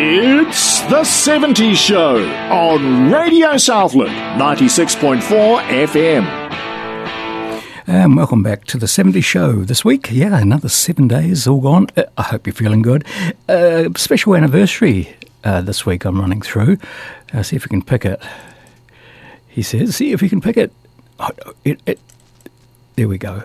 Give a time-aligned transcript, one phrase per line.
[0.00, 6.22] It's The 70s Show on Radio Southland 96.4 FM.
[7.88, 10.08] And welcome back to the 70 show this week.
[10.12, 11.88] Yeah, another seven days all gone.
[11.96, 13.04] Uh, I hope you're feeling good.
[13.48, 16.78] Uh, special anniversary uh, this week I'm running through.
[17.32, 18.22] Uh, see if we can pick it.
[19.48, 20.72] He says, see if we can pick it.
[21.18, 21.30] Oh,
[21.64, 21.98] it, it.
[22.94, 23.42] There we go.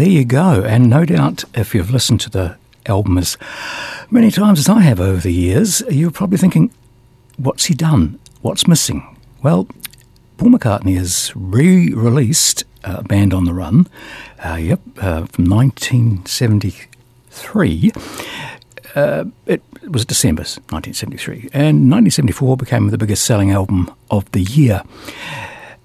[0.00, 0.62] There you go.
[0.62, 2.56] And no doubt, if you've listened to the
[2.86, 3.36] album as
[4.10, 6.72] many times as I have over the years, you're probably thinking,
[7.36, 8.18] what's he done?
[8.40, 9.18] What's missing?
[9.42, 9.68] Well,
[10.38, 13.88] Paul McCartney has re released uh, Band on the Run,
[14.42, 17.92] uh, yep, uh, from 1973.
[18.94, 24.82] Uh, it, was December 1973, and 1974 became the biggest selling album of the year.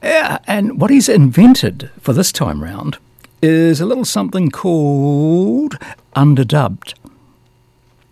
[0.01, 2.97] Uh, and what he's invented for this time round
[3.45, 5.77] is a little something called
[6.15, 6.93] underdubbed.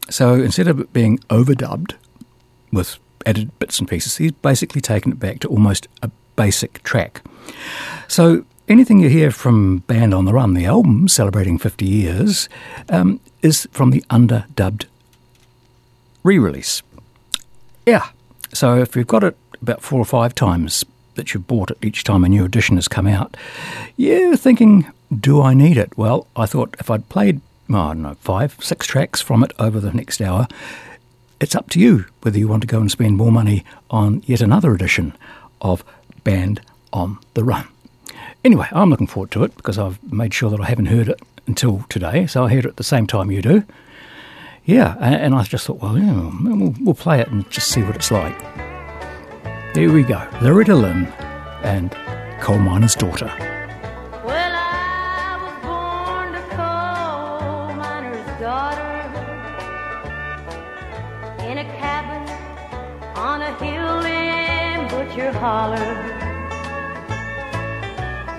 [0.09, 1.95] So instead of it being overdubbed
[2.71, 7.21] with added bits and pieces, he's basically taken it back to almost a basic track.
[8.07, 12.50] So anything you hear from Band on the Run, the album celebrating 50 years,
[12.89, 14.86] um, is from the underdubbed
[16.24, 16.81] re release.
[17.86, 18.09] Yeah,
[18.53, 22.03] so if you've got it about four or five times that you've bought it each
[22.03, 23.36] time a new edition has come out,
[23.97, 25.98] you're thinking, do I need it?
[25.98, 29.80] Well, I thought if I'd played, I don't know, five, six tracks from it over
[29.80, 30.48] the next hour,
[31.39, 34.42] it's up to you whether you want to go and spend more money on yet
[34.42, 35.15] another edition
[35.62, 35.83] of
[36.24, 36.62] Band
[36.92, 37.68] on the Run.
[38.45, 41.21] Anyway, I'm looking forward to it because I've made sure that I haven't heard it
[41.48, 43.63] until today, so I heard it at the same time you do.
[44.65, 47.95] Yeah, and, I just thought, well, yeah, we'll, we'll play it and just see what
[47.98, 48.38] it's like.
[49.74, 50.25] There we go.
[50.42, 51.07] Loretta Lynn
[51.63, 51.92] and
[52.39, 53.52] Coal Miner's Daughter.
[65.43, 65.93] Holler.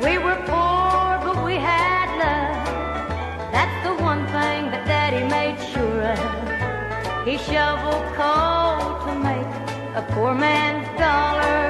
[0.03, 3.53] We were poor, but we had love.
[3.53, 7.27] That's the one thing that Daddy made sure of.
[7.27, 9.53] He shoveled coal to make
[10.01, 11.64] a poor man's dollar.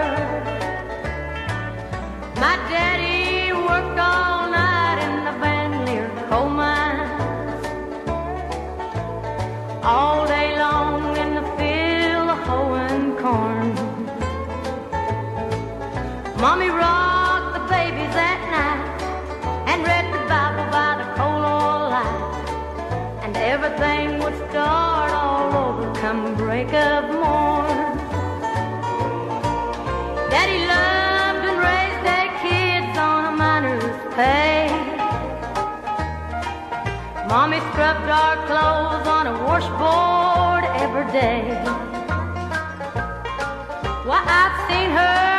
[16.44, 19.00] Mommy rocked the babies at night
[19.66, 25.90] and read the Bible by the coal oil light, and everything would start all over
[25.94, 27.78] come break of morn.
[30.28, 34.68] Daddy loved and raised their kids on a miner's pay.
[37.26, 41.40] Mommy scrubbed our clothes on a washboard every day.
[44.04, 45.33] Why, I've seen her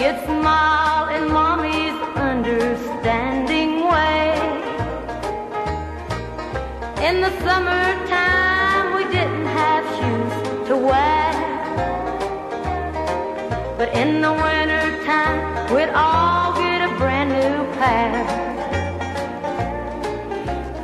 [0.00, 4.32] She'd smile in Mommy's understanding way.
[7.06, 11.32] In the summertime, we didn't have shoes to wear.
[13.76, 18.24] But in the winter time, we'd all get a brand new pair.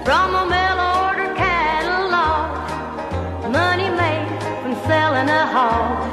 [0.05, 2.51] From a mail order catalog,
[3.51, 4.29] money made
[4.61, 6.13] from selling a hog.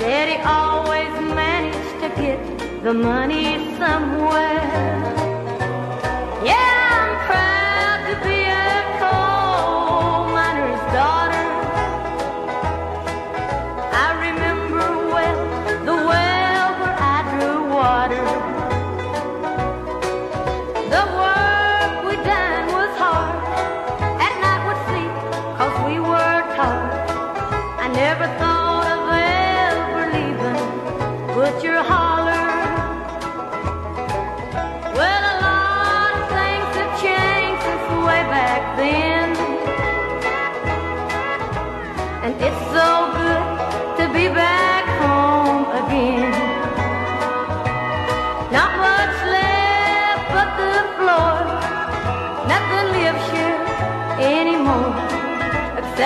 [0.00, 1.15] Daddy always
[2.16, 5.25] get the money somewhere.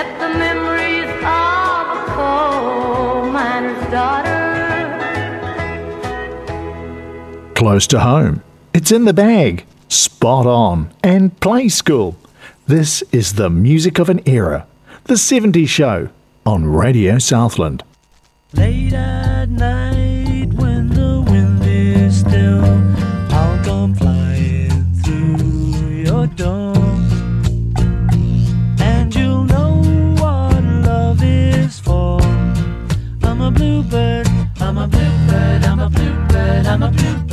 [0.00, 4.38] Except the memories of a coal miner's daughter.
[7.54, 8.42] Close to home.
[8.72, 9.66] It's in the bag.
[9.88, 10.90] Spot on.
[11.02, 12.16] And play school.
[12.66, 14.66] This is the music of an era.
[15.04, 16.08] The 70s Show
[16.46, 17.82] on Radio Southland.
[18.54, 20.09] Late at night
[36.70, 37.29] I'm a bluebird.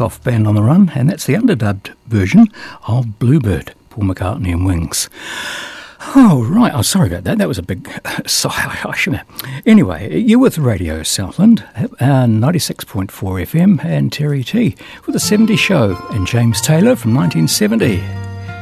[0.00, 2.48] Off Band on the Run, and that's the underdubbed version
[2.86, 5.08] of Bluebird, Paul McCartney and Wings.
[6.14, 6.72] Oh, right.
[6.74, 7.38] Oh, sorry about that.
[7.38, 7.88] That was a big.
[8.26, 9.20] Sorry.
[9.64, 15.96] Anyway, you're with Radio Southland, uh, 96.4 FM, and Terry T with the 70 Show,
[16.10, 17.98] and James Taylor from 1970.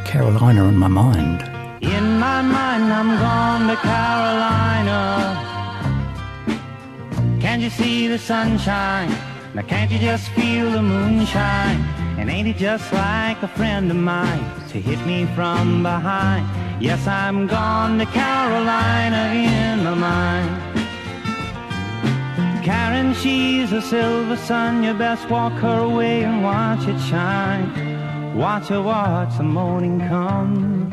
[0.09, 1.43] Carolina in my mind.
[1.83, 5.41] In my mind, I'm gone to Carolina.
[7.41, 9.11] Can't you see the sunshine?
[9.55, 11.81] Now can't you just feel the moonshine?
[12.19, 16.45] And ain't it just like a friend of mine to hit me from behind?
[16.83, 20.51] Yes, I'm gone to Carolina in my mind.
[22.65, 24.83] Karen, she's a silver sun.
[24.83, 28.37] You best walk her way and watch it shine.
[28.37, 30.93] Watch her watch the morning come.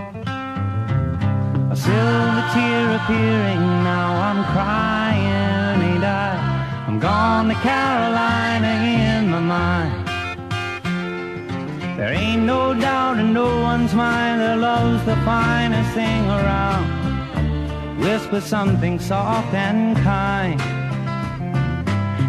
[1.72, 5.61] A silver tear appearing, now I'm crying?
[6.88, 10.08] I'm gone to Carolina in my mind.
[11.98, 16.86] There ain't no doubt in no one's mind that love's the finest thing around.
[18.00, 20.60] Whisper something soft and kind.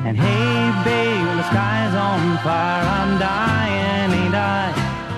[0.07, 2.85] And hey, babe, when the sky's on fire.
[2.99, 4.73] I'm dying, ain't I?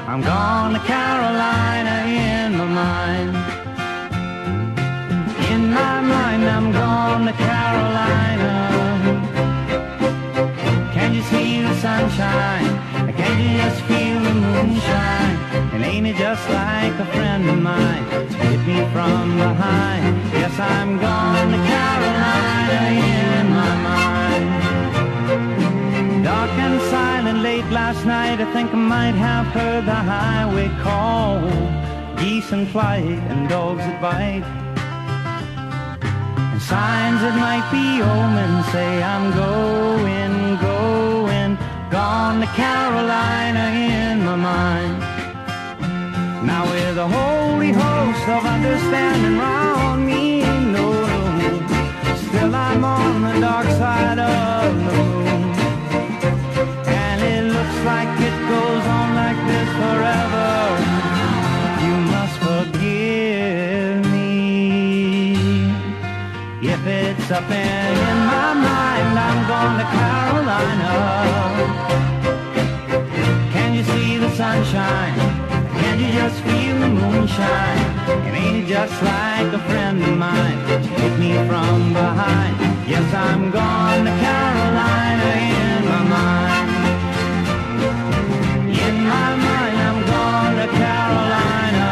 [0.07, 3.35] I'm gone to Carolina in my mind.
[5.51, 8.24] In my mind, I'm gone to Carolina.
[11.85, 12.73] Sunshine?
[13.19, 15.37] Can't you just feel the moonshine?
[15.73, 20.17] And ain't it just like a friend of mine to hit me from behind?
[20.33, 22.81] Yes, I'm gone to Carolina
[23.37, 24.47] in my mind.
[26.25, 31.39] Dark and silent late last night, I think I might have heard the highway call.
[32.19, 34.47] Geese in flight and dogs that bite.
[36.53, 40.44] And signs that might be omens say I'm going, going,
[41.95, 44.99] gone to Carolina in my mind.
[46.45, 50.43] Now with a holy host of understanding round me,
[50.75, 50.87] no,
[51.41, 51.51] no,
[52.17, 55.43] still I'm on the dark side of the moon.
[57.05, 60.51] And it looks like it goes on like this forever.
[61.85, 64.33] You must forgive me.
[66.75, 71.84] If it's up in, in my mind, I'm going to Carolina.
[74.35, 75.15] Sunshine?
[75.79, 77.79] Can't you just feel the moonshine?
[78.27, 82.57] And ain't it just like a friend of mine to hit me from behind?
[82.89, 86.69] Yes, I'm gone to Carolina in my mind.
[88.85, 91.89] In my mind, I'm gone to Carolina.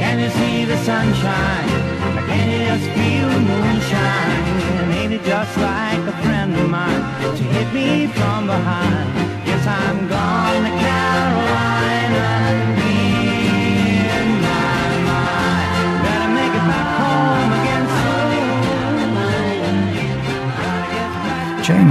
[0.00, 1.68] Can you see the sunshine?
[2.26, 4.42] Can you just feel the moonshine?
[4.80, 7.02] And ain't it just like a friend of mine
[7.36, 8.08] to hit me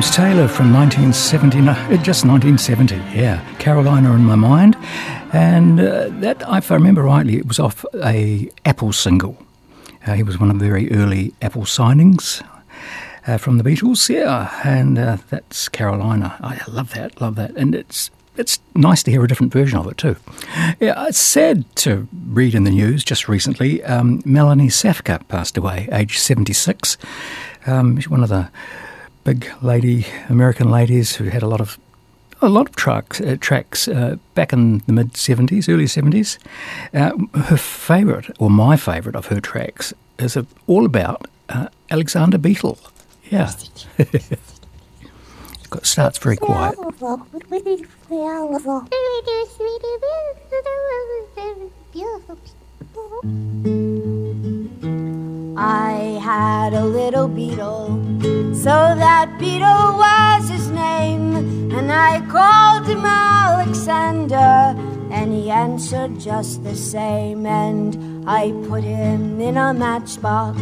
[0.01, 3.39] James Taylor from 1970, uh, just 1970, yeah.
[3.59, 4.75] Carolina in my mind.
[5.31, 9.37] And uh, that, if I remember rightly, it was off a Apple single.
[10.07, 12.43] Uh, he was one of the very early Apple signings
[13.27, 14.59] uh, from the Beatles, yeah.
[14.63, 16.35] And uh, that's Carolina.
[16.41, 17.51] I love that, love that.
[17.51, 20.15] And it's it's nice to hear a different version of it too.
[20.79, 23.83] Yeah, it's sad to read in the news just recently.
[23.83, 26.97] Um, Melanie Safka passed away, age 76.
[27.67, 28.49] Um, she's one of the
[29.23, 31.77] big lady American ladies who had a lot of
[32.41, 36.39] a lot of tracks, uh, tracks uh, back in the mid 70s, early 70s.
[36.93, 42.79] Uh, her favourite, or my favourite of her tracks, is all about uh, Alexander Beetle.
[43.29, 43.51] Yeah.
[43.97, 44.39] it
[45.83, 46.75] starts very quiet.
[55.63, 57.85] I had a little beetle,
[58.51, 61.35] so that beetle was his name,
[61.71, 64.75] and I called him Alexander,
[65.11, 67.45] and he answered just the same.
[67.45, 70.59] And I put him in a matchbox,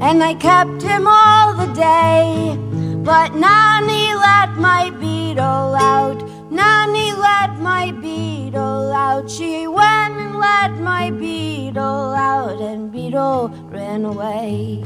[0.00, 2.58] and I kept him all the day.
[3.04, 6.20] But Nanny let my beetle out.
[6.50, 9.30] Nanny let my beetle out.
[9.30, 14.82] She went let my Beetle out, and Beetle ran away.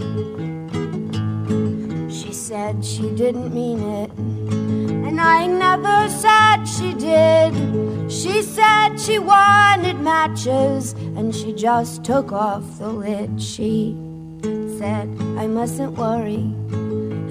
[2.19, 4.11] She said she didn't mean it,
[5.07, 7.51] and I never said she did.
[8.19, 13.31] She said she wanted matches, and she just took off the lid.
[13.53, 13.97] She
[14.79, 15.07] said,
[15.43, 16.45] I mustn't worry,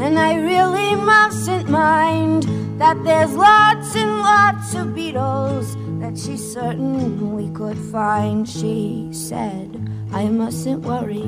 [0.03, 2.43] and I really mustn't mind
[2.81, 8.47] that there's lots and lots of beetles that she's certain we could find.
[8.47, 11.27] She said, I mustn't worry,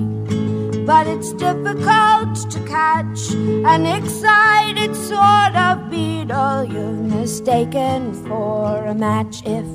[0.85, 6.65] but it's difficult to catch an excited sort of beetle.
[6.65, 9.65] You're mistaken for a match if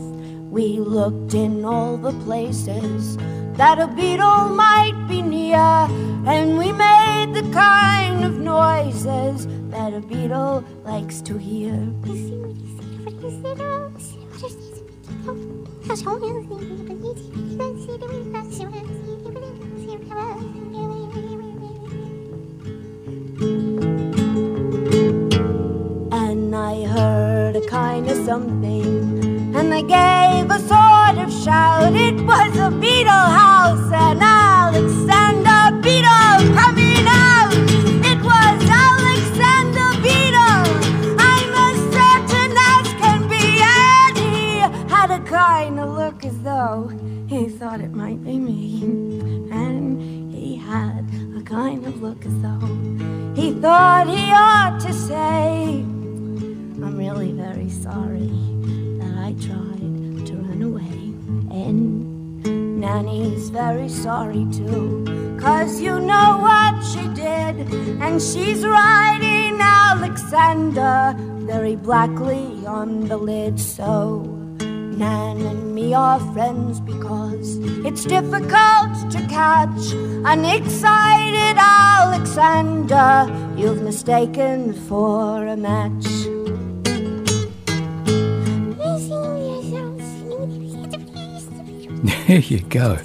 [0.51, 3.17] we looked in all the places
[3.57, 5.57] that a beetle might be near,
[6.27, 11.75] and we made the kind of noises that a beetle likes to hear.
[15.27, 15.67] And
[26.55, 31.95] I heard a kind of something, and I gave a sort of shout.
[31.95, 36.84] It was a beetle house, and Alexander Beetle coming
[53.65, 55.81] thought he ought to say,
[56.85, 58.29] I'm really very sorry
[59.01, 61.01] that I tried to run away.
[61.51, 62.43] And
[62.79, 67.55] Nanny's very sorry too, cause you know what she did.
[68.05, 71.15] And she's writing Alexander
[71.47, 73.59] very blackly on the lid.
[73.59, 74.44] So
[74.99, 79.93] Nan and me are friends because it's difficult to catch
[80.25, 83.27] an excited Alexander
[83.57, 86.07] you've mistaken for a match.
[92.27, 92.99] There you go.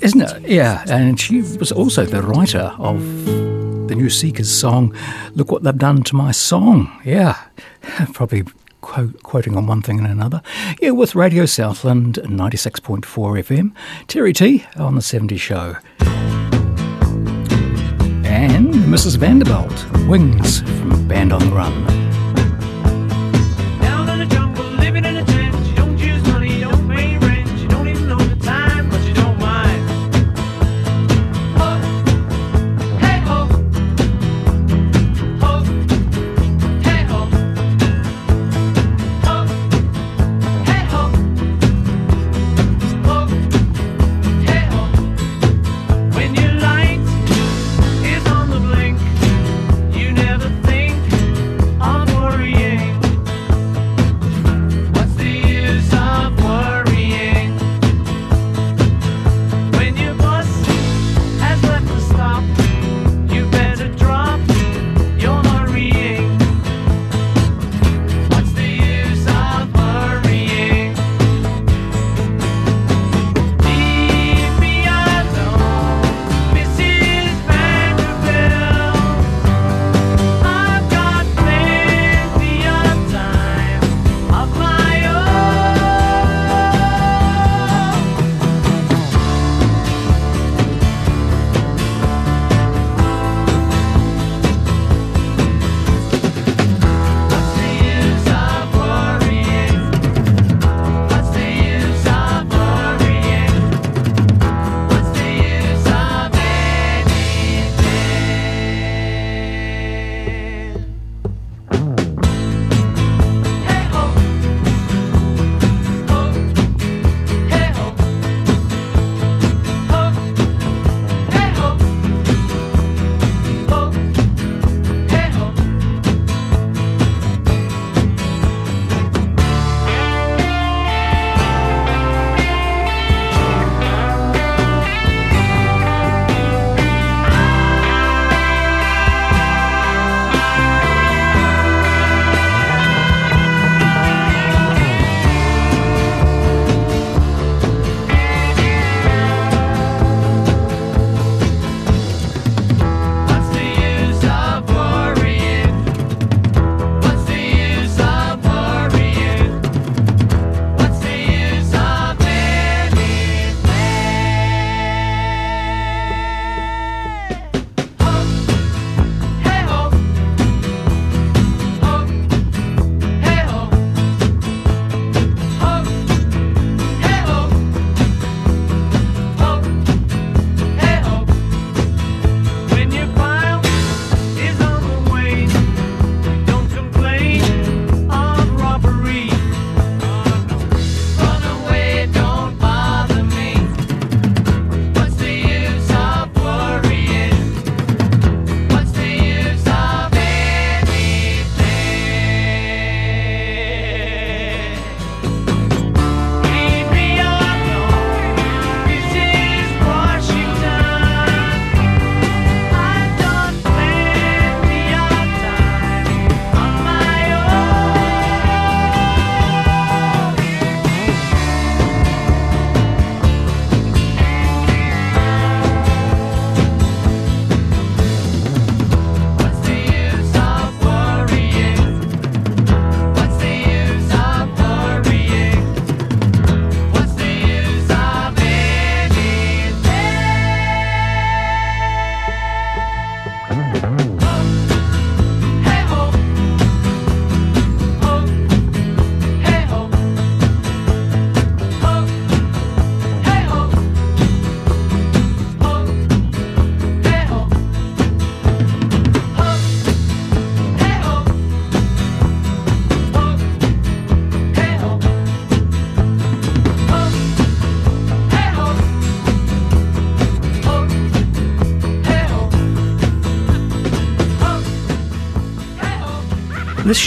[0.00, 0.48] Isn't it?
[0.48, 2.98] Yeah, and she was also the writer of
[3.88, 4.94] the new Seekers song,
[5.34, 6.90] Look What They've Done to My Song.
[7.04, 7.38] Yeah,
[8.14, 8.44] probably
[9.22, 10.42] quoting on one thing and another.
[10.80, 13.72] Yeah, with Radio Southland 96.4 FM,
[14.06, 15.76] Terry T on the 70 show.
[18.24, 19.16] And Mrs.
[19.16, 22.01] Vanderbilt, Wings from Band on the Run.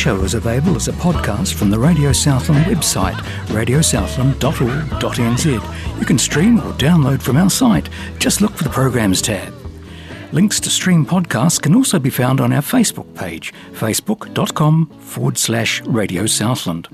[0.06, 3.16] Show is available as a podcast from the Radio Southland website,
[3.48, 6.00] radiosouthland.org.nz.
[6.00, 7.90] You can stream or download from our site.
[8.20, 9.52] Just look for the Programs tab.
[10.32, 15.82] Links to stream podcasts can also be found on our Facebook page, facebook.com forward slash
[15.82, 16.88] Radio Southland.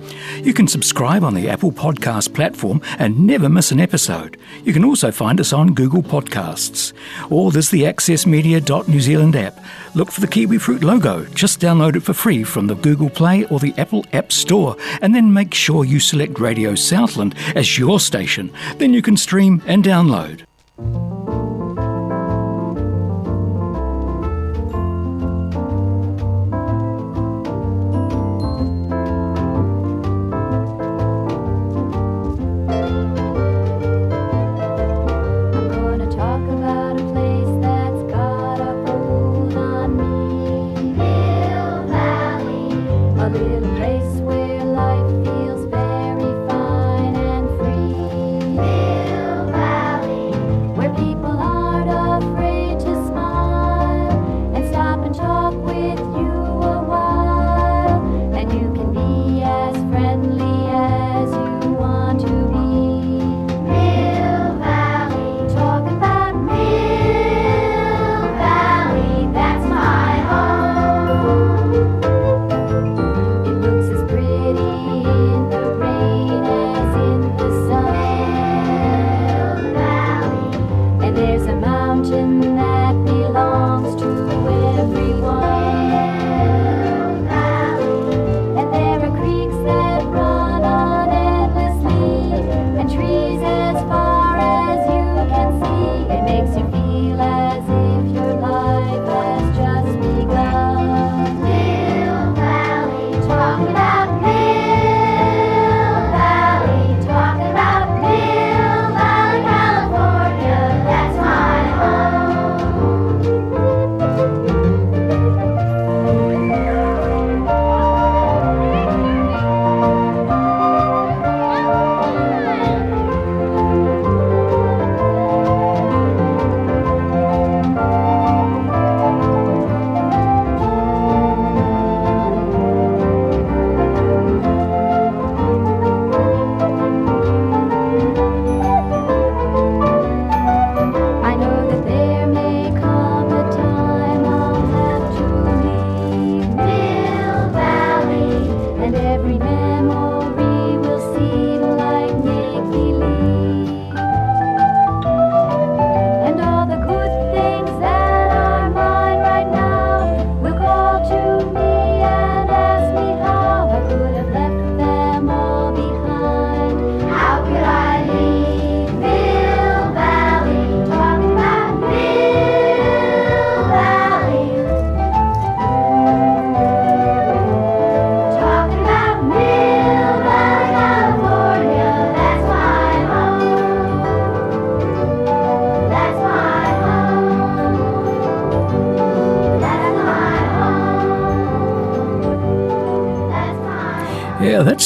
[0.43, 4.37] You can subscribe on the Apple Podcast platform and never miss an episode.
[4.63, 6.93] You can also find us on Google Podcasts.
[7.29, 9.63] Or there's the accessmedia.new Zealand app.
[9.93, 11.25] Look for the Kiwi Fruit logo.
[11.25, 14.75] Just download it for free from the Google Play or the Apple App Store.
[15.01, 18.51] And then make sure you select Radio Southland as your station.
[18.77, 20.45] Then you can stream and download.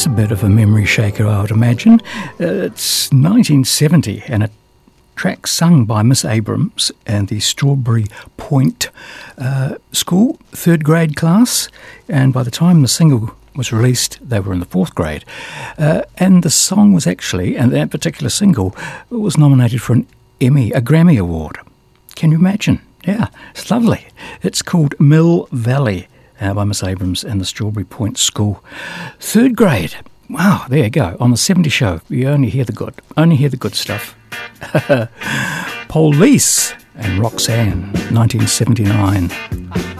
[0.05, 2.01] A bit of a memory shaker, I would imagine.
[2.37, 4.49] It's 1970 and a
[5.15, 8.05] track sung by Miss Abrams and the Strawberry
[8.37, 8.89] Point
[9.37, 11.69] uh, School third grade class.
[12.07, 15.25] And by the time the single was released, they were in the fourth grade.
[15.77, 18.75] Uh, and the song was actually, and that particular single,
[19.09, 20.07] was nominated for an
[20.41, 21.57] Emmy, a Grammy Award.
[22.15, 22.81] Can you imagine?
[23.07, 24.07] Yeah, it's lovely.
[24.43, 26.07] It's called Mill Valley
[26.39, 28.63] uh, by Miss Abrams and the Strawberry Point School.
[29.19, 29.95] Third grade.
[30.29, 31.15] Wow, there you go.
[31.19, 34.15] On the 70 show, you only hear the good, only hear the good stuff.
[35.87, 39.94] Police and Roxanne, 1979.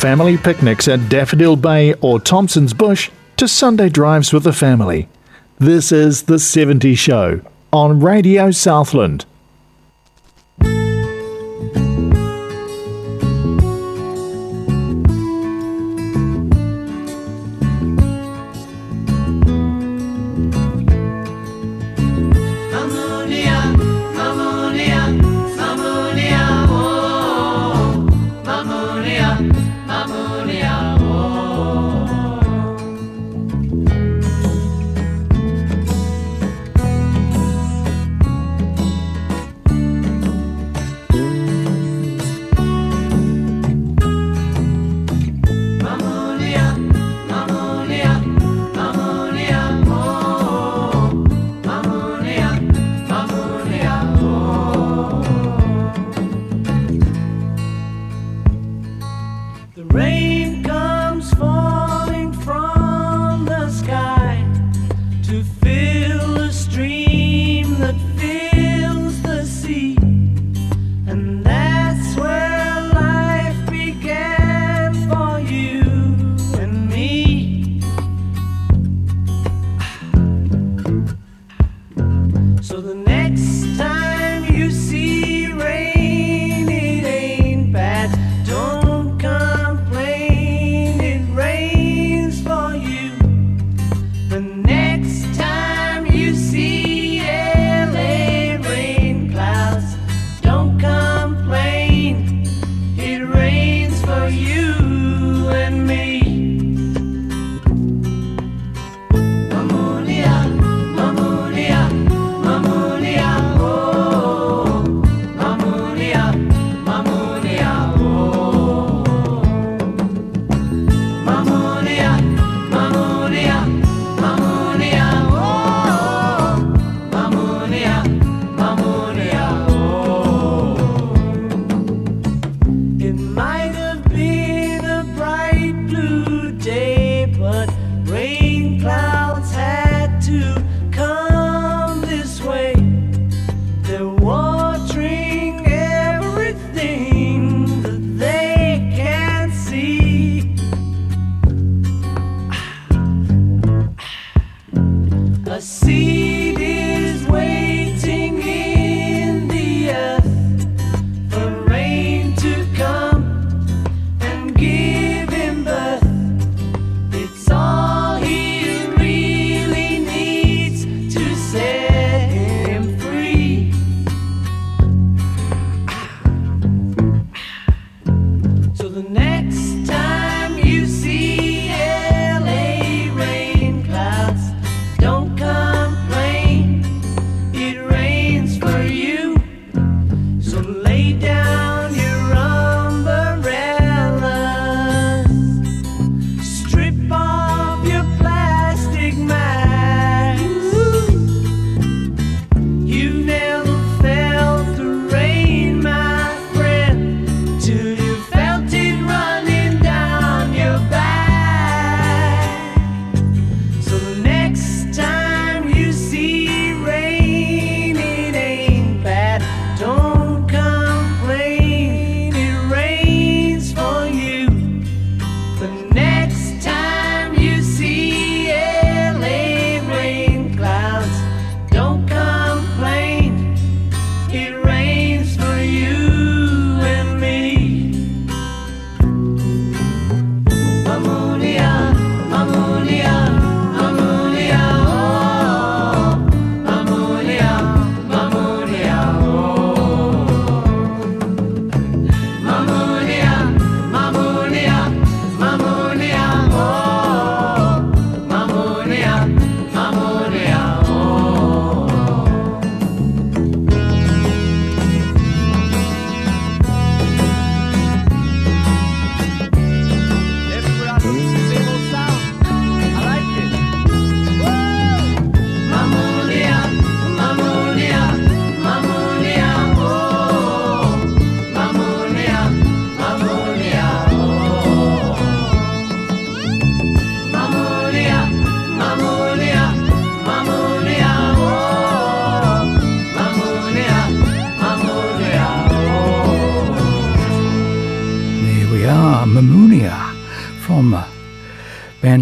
[0.00, 5.10] Family picnics at Daffodil Bay or Thomson's Bush to Sunday drives with the family.
[5.58, 9.26] This is The 70 Show on Radio Southland.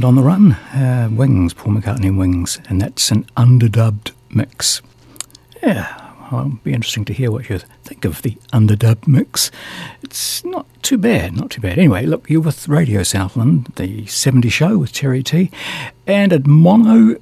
[0.09, 4.81] On the Run, uh, Wings, Paul McCartney and Wings, and that's an underdubbed mix.
[5.63, 9.51] Yeah, well, it'll be interesting to hear what you think of the underdubbed mix.
[10.03, 11.77] It's not too bad, not too bad.
[11.77, 15.51] Anyway, look, you're with Radio Southland, the 70 show with Terry T,
[16.07, 17.21] and at mono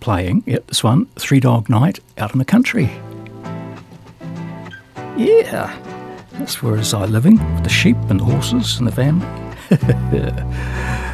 [0.00, 2.90] playing, yep, this one, Three Dog Night out in the country.
[5.16, 5.74] Yeah,
[6.32, 9.26] that's where I living, with the sheep and the horses and the family.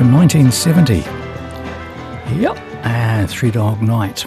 [0.00, 1.00] from 1970.
[2.40, 4.26] Yep, and Three Dog Night.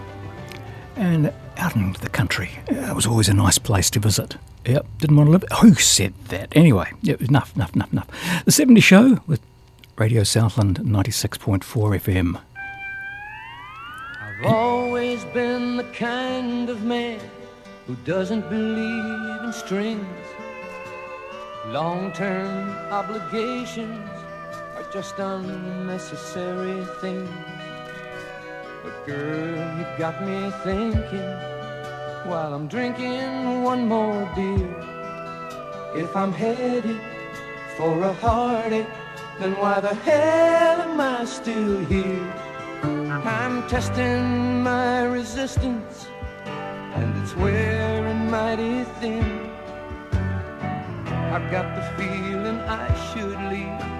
[0.97, 2.51] And out in the country.
[2.69, 4.37] Uh, It was always a nice place to visit.
[4.67, 5.45] Yep, didn't want to live.
[5.61, 6.49] Who said that?
[6.55, 8.07] Anyway, yep, enough, enough, enough, enough.
[8.45, 9.41] The 70 Show with
[9.97, 12.39] Radio Southland 96.4 FM.
[14.21, 17.19] I've always been the kind of man
[17.87, 20.05] who doesn't believe in strings.
[21.69, 24.12] Long term obligations
[24.93, 27.27] just unnecessary things.
[28.83, 31.31] But girl, you got me thinking
[32.29, 34.75] while I'm drinking one more beer.
[35.95, 37.01] If I'm headed
[37.75, 38.85] for a heartache,
[39.39, 42.31] then why the hell am I still here?
[42.83, 46.05] I'm testing my resistance,
[46.45, 49.49] and it's wearing mighty thin.
[51.33, 53.92] I've got the feeling I should leave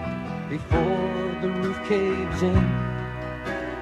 [0.57, 2.63] before the roof caves in.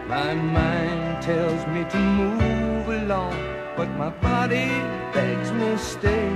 [0.07, 3.35] My mind tells me to move along,
[3.75, 4.69] but my body
[5.15, 6.29] begs me stay.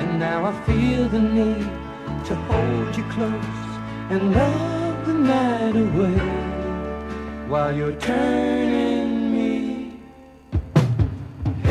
[0.00, 1.70] And now I feel the need
[2.28, 3.62] to hold you close
[4.12, 6.18] and love the night away
[7.50, 9.50] while you're turning me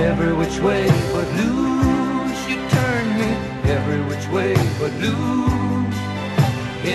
[0.09, 2.41] every which way but loose.
[2.51, 3.30] You turn me
[3.75, 5.59] every which way but loose.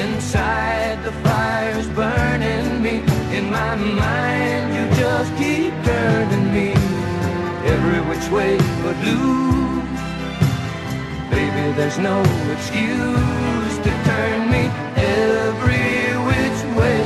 [0.02, 2.94] Inside the fire's burning me.
[3.36, 6.72] In my mind, you just keep turning me
[7.72, 10.02] every which way but loose.
[11.30, 12.20] Baby, there's no
[12.54, 14.64] excuse to turn me
[14.96, 15.86] every
[16.28, 17.04] which way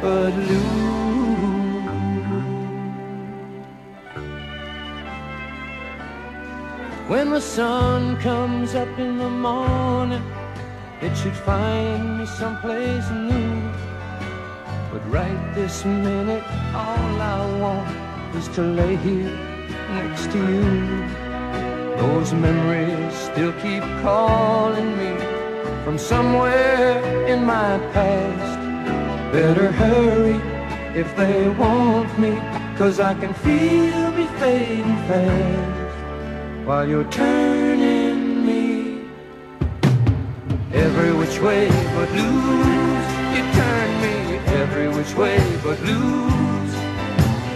[0.00, 0.86] but loose.
[7.08, 10.22] When the sun comes up in the morning,
[11.00, 13.72] it should find me someplace new.
[14.92, 16.44] But right this minute,
[16.74, 19.36] all I want is to lay here
[19.90, 21.16] next to you.
[21.98, 25.12] Those memories still keep calling me
[25.84, 28.58] from somewhere in my past.
[29.32, 30.40] Better hurry
[30.98, 32.32] if they want me,
[32.78, 37.55] cause I can feel me fading fast while you're turning
[41.26, 43.06] which way but lose.
[43.34, 44.16] You turn me
[44.60, 46.74] every which way but lose.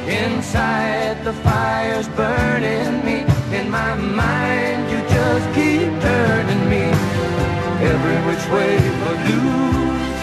[0.09, 3.19] Inside the fire's burning me.
[3.57, 6.85] In my mind, you just keep turning me
[7.93, 10.19] every which way but lose.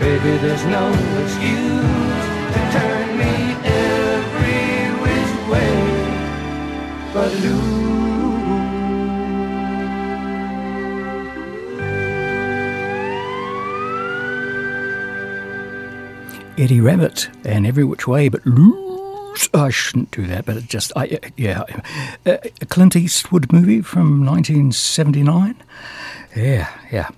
[0.00, 0.84] Baby, there's no
[1.22, 3.34] excuse to turn me
[3.94, 4.66] every
[5.02, 5.76] which way
[7.14, 7.77] but lose.
[16.58, 19.48] Eddie Rabbitt and Every Which Way But Loose.
[19.54, 21.62] I shouldn't do that, but it just, I, yeah.
[22.26, 25.54] Uh, a Clint Eastwood movie from 1979.
[26.34, 27.10] Yeah, yeah.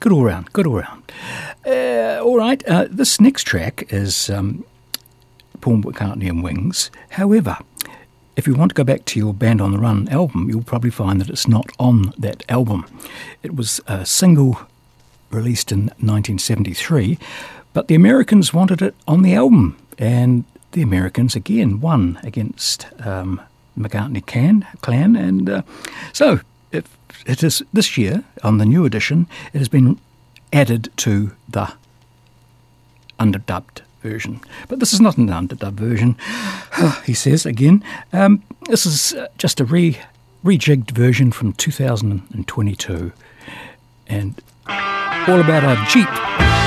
[0.00, 1.10] Good all round, good all round.
[1.66, 4.66] Uh, all right, uh, this next track is um,
[5.62, 6.90] Paul McCartney and Wings.
[7.08, 7.56] However,
[8.36, 10.90] if you want to go back to your Band on the Run album, you'll probably
[10.90, 12.84] find that it's not on that album.
[13.42, 14.58] It was a single
[15.30, 17.18] released in 1973,
[17.74, 23.40] but the Americans wanted it on the album, and the Americans again won against um,
[23.78, 25.62] McCartney can, clan, and uh,
[26.12, 26.40] so
[26.72, 26.88] if
[27.26, 29.26] it is this year on the new edition.
[29.52, 29.98] It has been
[30.52, 31.72] added to the
[33.18, 36.16] underdubbed version, but this is not an underdubbed version.
[37.04, 37.82] he says again.
[38.12, 39.98] Um, this is uh, just a re
[40.44, 43.12] rejigged version from 2022,
[44.06, 46.63] and all about a Jeep.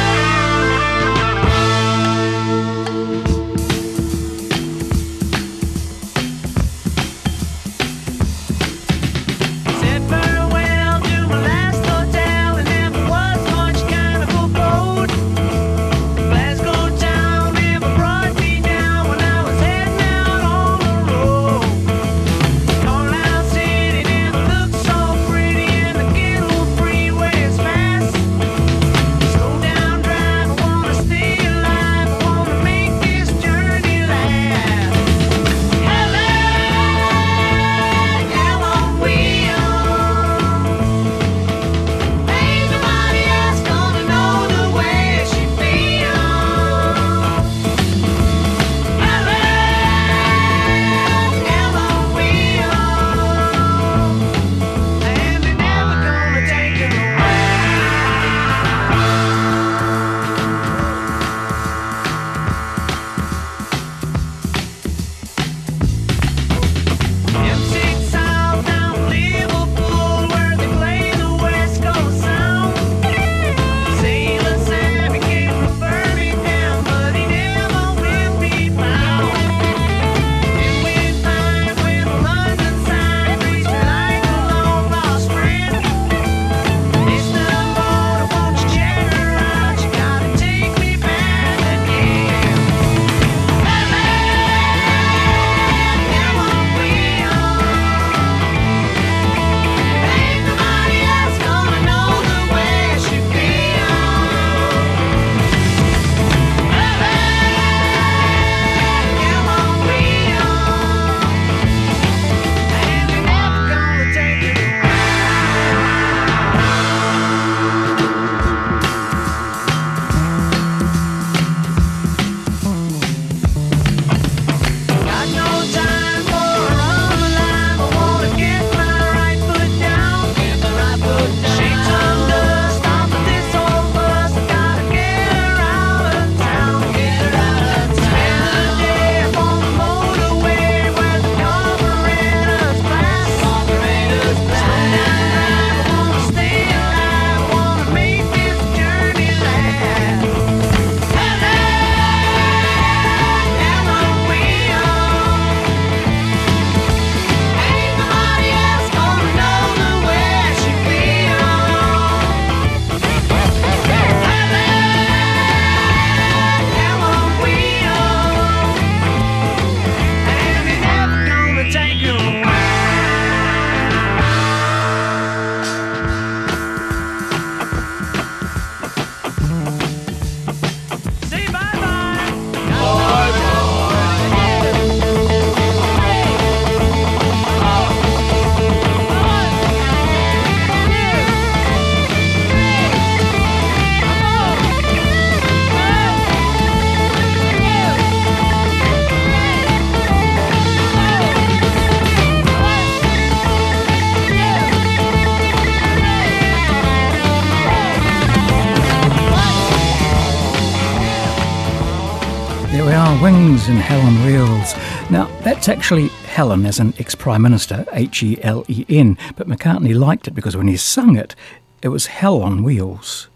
[213.22, 214.76] Wings and Helen Wheels.
[215.10, 219.48] Now, that's actually Helen as an ex Prime Minister, H E L E N, but
[219.48, 221.36] McCartney liked it because when he sung it,
[221.82, 223.28] it was Hell on Wheels.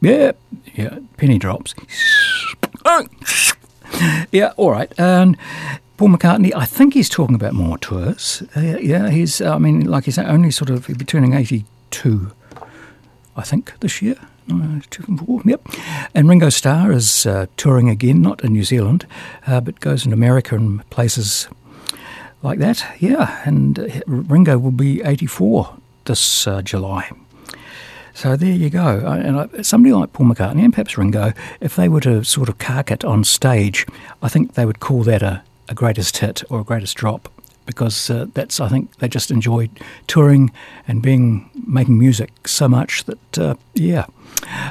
[0.00, 0.32] Yeah,
[0.74, 1.74] yeah, penny drops.
[4.32, 4.92] yeah, all right.
[4.96, 8.42] Paul McCartney, I think he's talking about more tours.
[8.56, 12.32] Uh, yeah, he's, I mean, like he's only sort of, he'll be turning 82,
[13.36, 14.16] I think, this year.
[14.50, 14.80] Uh,
[15.24, 15.66] four, yep.
[16.14, 19.06] And Ringo Starr is uh, touring again, not in New Zealand,
[19.46, 21.48] uh, but goes in America and places
[22.42, 22.84] like that.
[23.00, 27.10] Yeah, and uh, Ringo will be 84 this uh, July.
[28.12, 28.98] So there you go.
[29.04, 32.92] And somebody like Paul McCartney and perhaps Ringo, if they were to sort of cark
[32.92, 33.86] it on stage,
[34.22, 37.28] I think they would call that a, a greatest hit or a greatest drop
[37.66, 39.70] because uh, that's I think they just enjoyed
[40.06, 40.52] touring
[40.86, 44.06] and being making music so much that uh, yeah.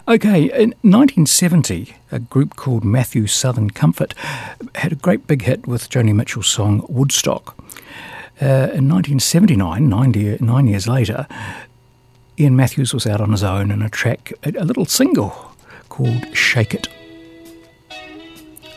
[0.08, 4.14] Okay, in 1970, a group called Matthews Southern Comfort
[4.76, 7.56] had a great big hit with Joni Mitchell's song Woodstock.
[8.42, 11.28] Uh, in 1979, nine, nine years later,
[12.40, 15.56] Ian Matthews was out on his own in a track, a, a little single
[15.90, 16.88] called Shake It.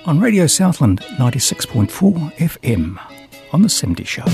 [0.05, 3.01] On Radio Southland 96.4 FM
[3.53, 4.24] on The 70 Show.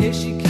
[0.00, 0.49] Here she comes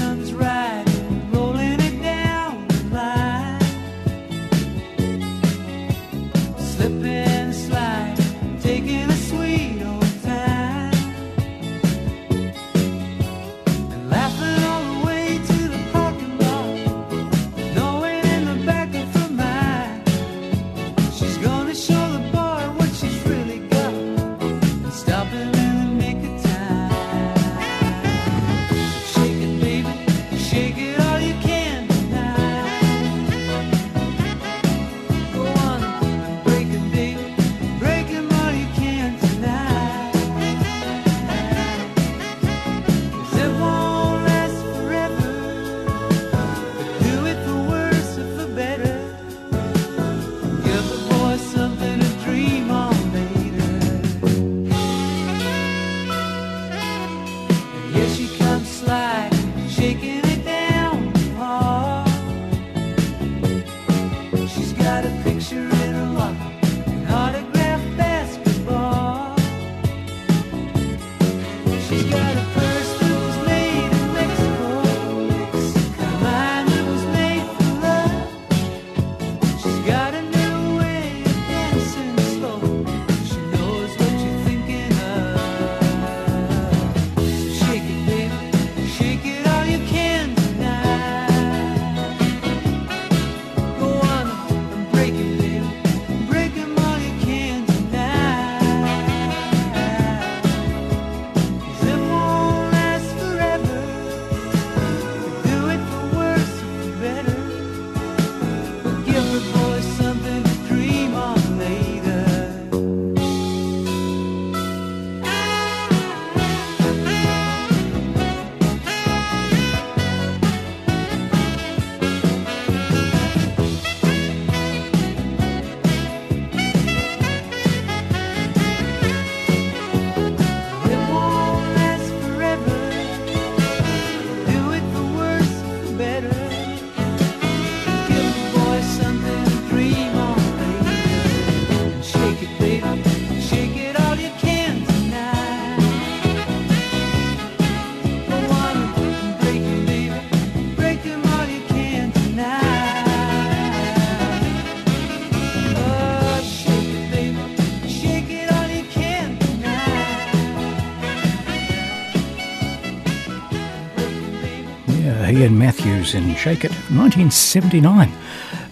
[166.00, 168.10] Matthews in Shake It, 1979.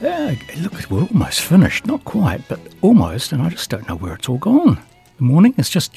[0.03, 1.87] Uh, look, we're almost finished.
[1.87, 4.81] Not quite, but almost, and I just don't know where it's all gone.
[5.19, 5.93] The morning is just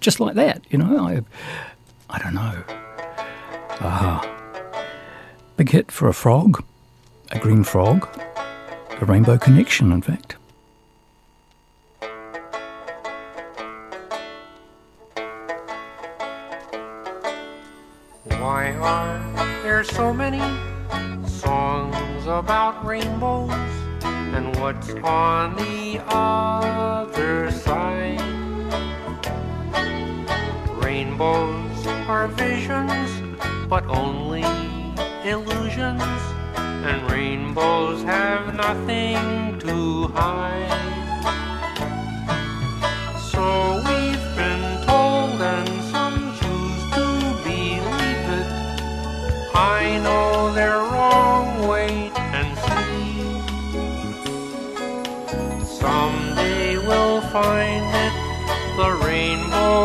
[0.00, 1.06] just like that, you know.
[1.06, 1.20] I,
[2.08, 2.64] I don't know.
[3.80, 4.24] Aha.
[5.58, 6.64] Big hit for a frog,
[7.30, 8.08] a green frog,
[9.02, 10.36] a rainbow connection, in fact.
[22.50, 23.52] About rainbows?
[24.02, 28.20] And what's on the other side?
[30.82, 33.08] Rainbows are visions,
[33.68, 34.42] but only
[35.22, 36.02] illusions.
[36.90, 40.99] and rainbows have nothing to hide.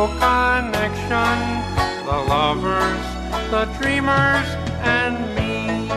[0.07, 1.37] Connection,
[2.05, 3.05] the lovers,
[3.51, 4.47] the dreamers,
[4.81, 5.87] and me.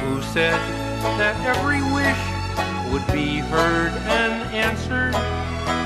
[0.00, 0.60] Who said
[1.18, 2.22] that every wish
[2.92, 5.14] would be heard and answered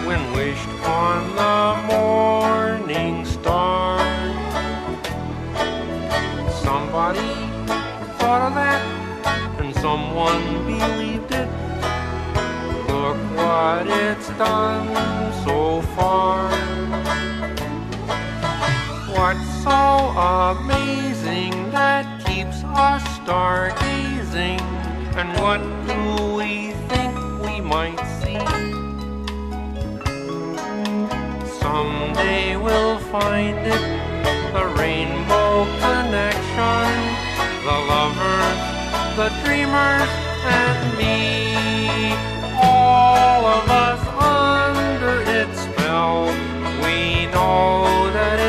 [0.07, 3.99] when wished on the morning star?
[6.63, 7.35] Somebody
[8.19, 9.01] thought of that
[9.61, 11.49] and someone believed it.
[13.51, 14.95] What it's done
[15.45, 16.49] so far.
[19.17, 19.81] What's so
[20.55, 24.61] amazing that keeps us stargazing?
[25.19, 28.39] And what do we think we might see?
[31.59, 33.85] Someday we'll find it,
[34.55, 36.93] the rainbow connection,
[37.67, 38.61] the lovers,
[39.19, 40.11] the dreamers,
[40.47, 42.40] and me.
[42.63, 46.27] All of us under its spell,
[46.85, 48.40] we know that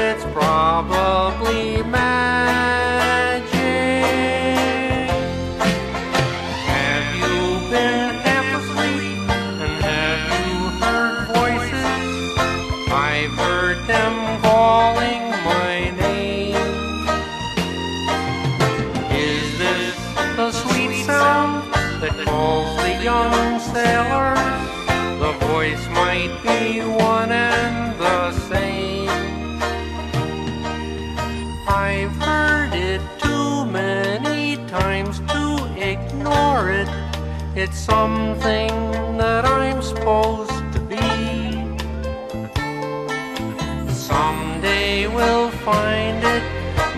[44.11, 46.43] Someday we'll find it,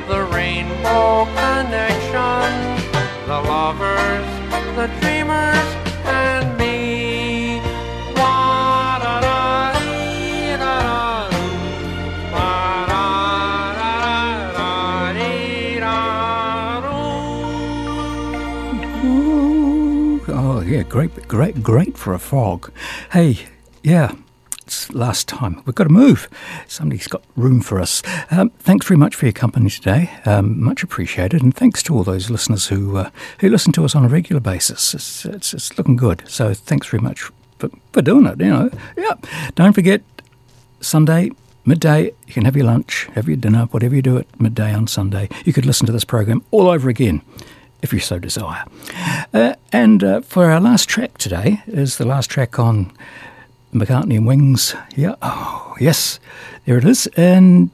[0.07, 2.49] the rainbow connection,
[3.27, 4.29] the lovers,
[4.75, 5.69] the dreamers,
[6.05, 6.73] and me.
[20.25, 22.71] Oh, yeah, great, great, great for a frog.
[23.11, 23.39] Hey,
[23.83, 24.13] yeah,
[24.91, 25.61] last time.
[25.65, 26.27] We've got to move.
[26.67, 28.01] Somebody's got room for us.
[28.31, 30.09] Um, thanks very much for your company today.
[30.25, 31.41] Um, much appreciated.
[31.41, 33.09] And thanks to all those listeners who uh,
[33.39, 34.93] who listen to us on a regular basis.
[34.93, 36.23] It's, it's, it's looking good.
[36.27, 37.29] So thanks very much
[37.59, 38.39] for, for doing it.
[38.39, 39.13] You know, yeah.
[39.55, 40.01] Don't forget,
[40.81, 41.31] Sunday,
[41.65, 44.87] midday, you can have your lunch, have your dinner, whatever you do at midday on
[44.87, 45.29] Sunday.
[45.45, 47.21] You could listen to this program all over again
[47.81, 48.63] if you so desire.
[49.33, 52.91] Uh, and uh, for our last track today is the last track on
[53.73, 54.75] McCartney and Wings.
[54.95, 56.19] Yeah, oh, yes,
[56.65, 57.07] there it is.
[57.17, 57.69] And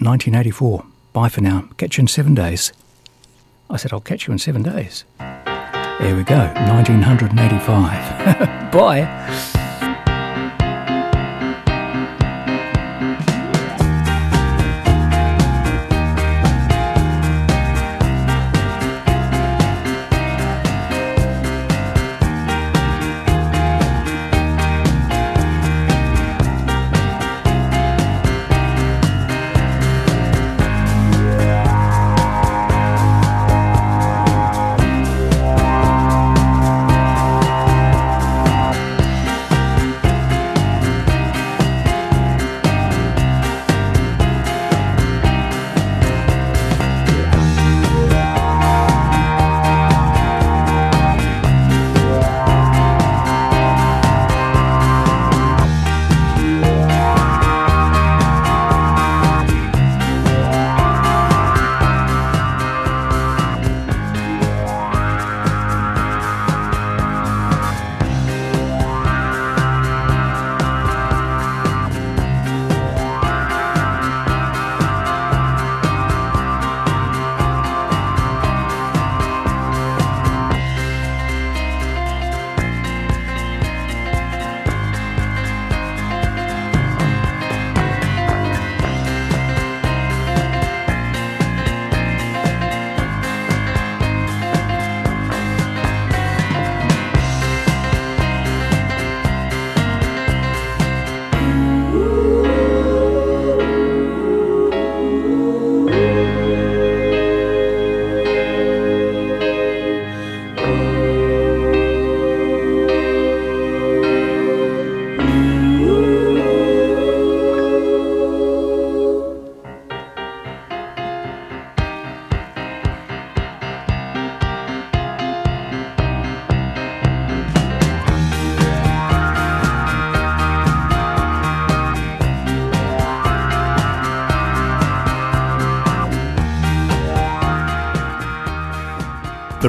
[0.00, 0.84] 1984.
[1.12, 1.68] Bye for now.
[1.76, 2.72] Catch you in seven days.
[3.70, 5.04] I said, I'll catch you in seven days.
[5.18, 8.70] There we go, 1985.
[8.72, 9.64] Bye.